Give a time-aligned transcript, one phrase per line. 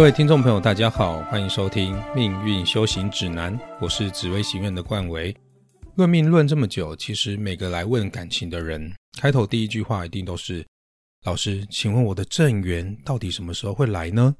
[0.00, 5.36] 各位听众朋友，大家好，欢迎收听《命运修行指南》，我是紫薇行院的冠维。
[5.94, 10.64] 论命论这么久，其实每个来问感情的人，开头第一句话一定都是
[11.26, 14.34] ：“老师，请问我的正缘到底什么时候会来呢？”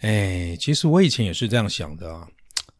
[0.00, 2.26] 哎，其实我以前也是这样想的啊，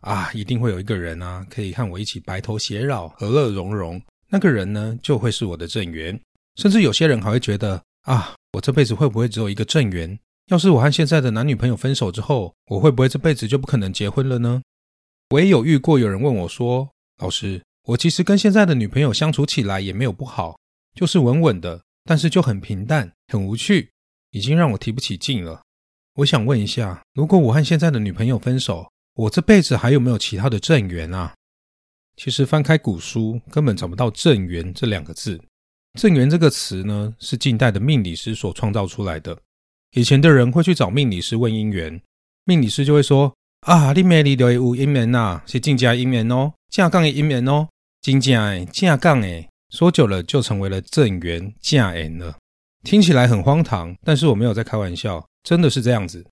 [0.01, 6.19] 啊，一定会有一个人啊，可以和我一起白头偕老、和乐融融，那个人呢，就会是我的正缘。
[6.57, 10.19] 甚至有些人还会觉得啊，我这辈子会不会只有一个正缘？
[10.47, 14.63] 要是我和现在的男女朋友分手之后，我会不会这辈子就不可能结婚了呢？
[15.31, 16.91] 我也有遇过有人问我说
[17.23, 20.59] ：“老师，我其实跟现在的女朋友相处起来也没有不好，
[20.95, 23.91] 就是稳稳的，但是就很平淡、很无趣，
[24.33, 25.63] 已经让我提不起劲了。
[26.17, 31.35] 我想问一下，如果我和现在的女朋友分手，我这辈子还有没有其他的正缘啊？”
[32.19, 35.41] 其实翻开古书，根本找不到“正缘”这两个字。
[35.99, 39.39] “正缘”这个词呢，是近代的命理师所创造出来的。
[39.93, 42.01] 以前的人会去找命理师问姻缘，
[42.45, 43.35] 命理师就会说
[43.67, 47.69] ：“啊，你命里头有姻缘呐，是正家姻缘哦，正杠的姻缘哦，
[48.01, 52.37] 正家诶，正杠诶。”说久了就成为了正缘正缘了。
[52.85, 56.27] 听起来很荒唐，但是我没有在开玩笑，真的是这样子。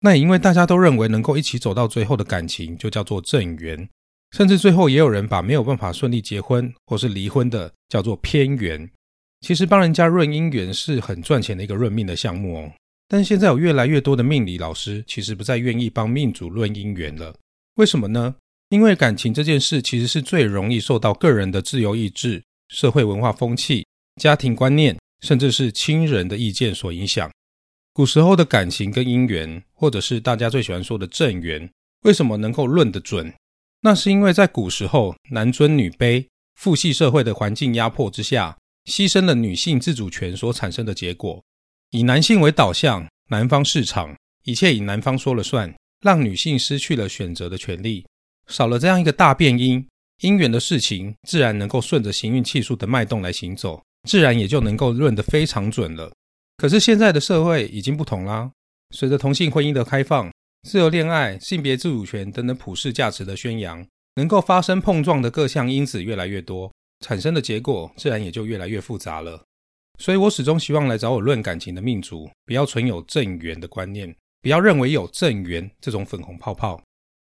[0.00, 3.88] 那也因为大家都认为能够一起走到最后的感情就叫做正缘，
[4.30, 8.88] 甚至最后也有人把没有办法顺利结婚或是离婚的叫做偏缘。
[9.40, 12.72] 其实帮人家论姻缘是很赚钱的一个论命的项目哦。
[13.08, 17.34] 但现在有越来越多的命理老师其实不再愿意帮命主论姻缘了，
[17.74, 18.34] 为什么呢？
[18.70, 23.86] 因为感情这件事其实是最容易受到个人的自由意志、社会文化风气、
[24.20, 27.30] 家庭观念，甚至是亲人的意见所影响。
[27.92, 31.70] 古时候的感情跟姻缘，或者是大家最喜欢说的正缘，
[32.02, 33.32] 为什么能够论得准？
[33.82, 41.44] 那是因为在古时候男尊女卑、父系社会的环境压迫之下，牺牲了女性自主权所产生的结果。
[41.94, 44.12] 以男性为导向，男方市场，
[44.42, 48.04] 一切以男方说了算，让女性失去了选择的权利，
[48.48, 49.86] 少了这样一个大变因，
[50.20, 56.12] 姻缘的事情自然能够顺着行运气数的脉动来行走，自然也就能够论得非常准了。
[56.56, 58.50] 可是现在的社会已经不同啦，
[58.92, 60.28] 随着同性婚姻的开放、
[60.68, 66.72] 自由恋爱、性别自主权等等普世价值的宣扬，能够发生碰撞的各项因子越来越多，
[67.06, 69.40] 产生的结果自然也就越来越复杂了。
[69.98, 76.82] 所以我始终希望来找我论感情的命主，不要存有正缘的观念，不要认为有正缘这种粉红泡泡。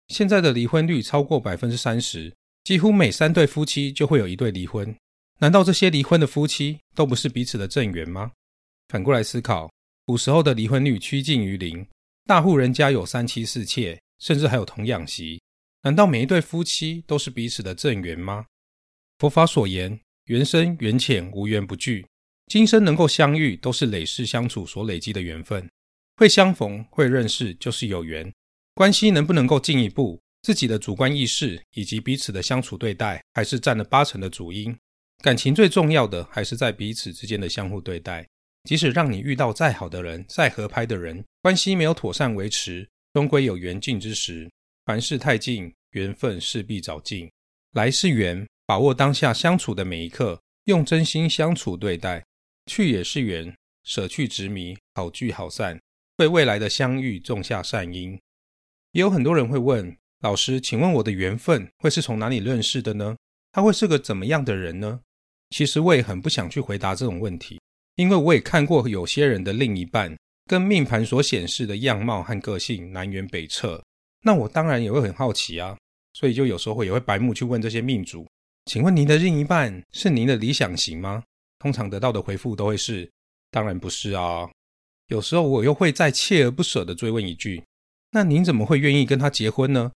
[0.08, 4.96] 现在的离婚率超过百分之三十，几乎每三对夫妻就会有一对离婚。
[5.40, 8.32] 难道这些离婚的夫妻都不是彼此的正缘吗？
[8.88, 9.70] 反过来思考，
[10.06, 11.86] 古时候的离婚率趋近于零，
[12.26, 15.40] 大户人家有三妻四妾，甚至还有童养媳，
[15.84, 18.46] 难道每一对夫妻都是彼此的正缘吗？
[19.20, 22.06] 佛法所言，缘深缘浅，无缘不聚。
[22.48, 25.70] 今生能够相遇，都是累世相处所累积的缘分。
[26.16, 28.32] 会相逢、会认识，就是有缘。
[28.74, 34.76] 关系能不能够进一步，自己的主观意识以及彼此的相处对待，还是占了八成的主因。
[35.22, 38.26] 感情最重要的，还是在彼此之间的相互对待。
[38.64, 44.50] 即使让你遇到再好的人、再合拍的人，关系没有妥善维持，终归有缘尽之时。
[44.86, 47.30] 凡事太近，缘分势必早尽。
[47.74, 52.24] 来是缘，把握当下相处的每一刻，用真心相处对待。
[52.68, 55.80] 去也是缘，舍去执迷，好聚好散，
[56.18, 58.20] 为未来的相遇种下善因。
[58.92, 63.16] 也有很多人会问老师，请问我的缘分会是从哪里认识的呢？
[63.52, 65.00] 他会是个怎么样的人呢？
[65.50, 67.60] 其实我也很不想去回答这种问题，
[67.96, 73.82] 因为我也看过有些人的另一半跟命盘所显示的样貌和个性南辕北辙。
[74.24, 75.78] 那我当然也会很好奇啊，
[76.14, 78.28] 所以就有时候也会白目去问这些命主，
[78.66, 81.24] 请问您的另一半是您的理想型吗？
[81.60, 83.10] 通常得到的回复都会是
[83.52, 84.50] ：“当然不是啊。”
[85.08, 87.64] 有时候我又会再锲而不舍地追问一句
[88.12, 89.92] ：“那您怎么会愿意跟他结婚呢？”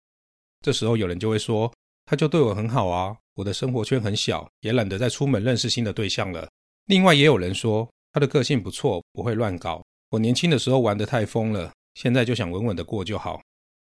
[0.63, 1.73] 这时候有人就会说
[2.07, 6.49] ：“他就对我很好啊，我的生活圈很小，也懒得再出门认识新的对象了。”
[6.87, 9.85] 另外也有人说：“他的个性不错，不会乱搞。
[10.11, 13.41] 我年轻的时候玩得太疯了，现在就想稳稳的过就好。”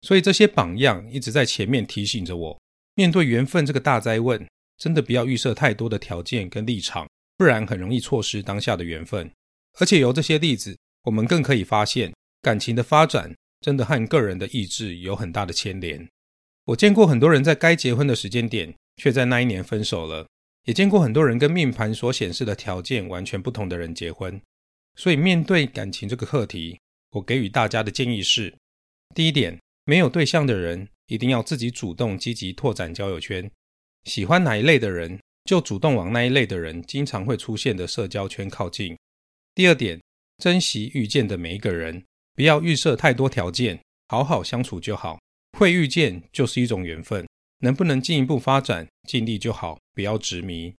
[0.03, 2.61] 所以这些榜样一直在前面提醒着我：
[2.95, 4.47] 面对缘分这个大灾问，
[4.77, 7.09] 真的不要预设太多的条件跟立场。
[7.37, 9.31] 不然很容易错失当下的缘分，
[9.81, 16.09] 而且由这些例子，我们更可以发现，感情的发展真的和个人的意志有很大的牵连。
[16.67, 20.27] 我见过很多人在该结婚的时间点，却在那一年分手了；
[20.65, 24.41] 也见过很多人跟命盘所显示的条件完全不同的人结婚。
[24.95, 26.79] 所以，面对感情这个课题，
[27.11, 28.55] 我给予大家的建议是：
[29.15, 33.51] 第一点，没有对象的人一定要自己主动积极拓展交友圈，
[34.05, 35.19] 喜欢哪一类的人。
[35.45, 38.97] 就主动往那一类的人经常会出现的社交圈靠近。
[39.55, 40.01] 第二点，
[40.39, 42.03] 珍惜遇见的每一个人，
[42.35, 45.19] 不要预设太多条件，好好相处就好。
[45.59, 47.27] 会遇见就是一种缘分，
[47.61, 50.75] 能不能进一步发展，尽力就好，不要执迷。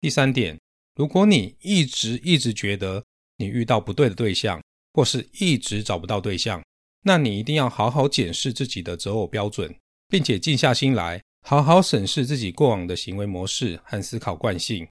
[0.00, 0.58] 第三点，
[0.96, 3.02] 如果你一直一直觉得
[3.38, 4.60] 你遇到不对的对象，
[4.92, 6.62] 或是一直找不到对象，
[7.04, 9.74] 那你一定要好好检视自己的择偶标准，
[10.08, 14.88] 并且静下心来，好好审视自己过往的行为模式和思考惯性。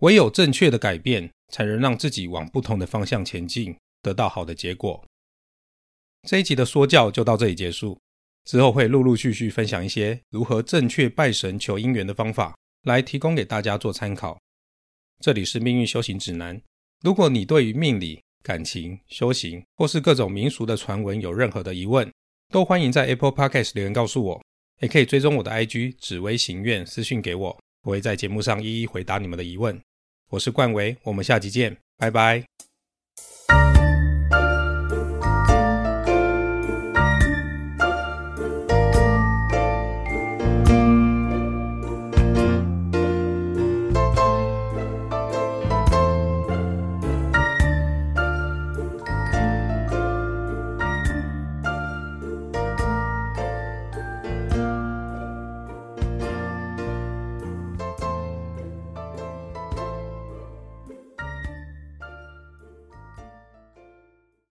[0.00, 5.02] 唯有正确的改变，才能让自己往不同的方向前进，得到好的结果。
[6.28, 7.98] 这一集的说教就到这里结束，
[8.44, 12.54] 之后会陆陆续续分享一些如何正确拜神求姻缘的方法。
[12.86, 14.38] 来提供给大家做参考。
[15.20, 16.62] 这里是命运修行指南。
[17.02, 22.08] 如果你对于命理、感情、修行或是各种民俗的传闻有任何的疑问，
[22.52, 24.44] 都欢迎在 Apple Podcast 留言告诉我，
[24.80, 29.80] 也可以追踪我的 IG 紫微行愿私讯给我，我会在节目上一一回答你们的疑问。
[30.30, 32.44] 我是冠维，我们下集见，拜拜。